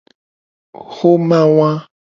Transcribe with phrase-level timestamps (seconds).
[0.95, 1.71] Xoma wa.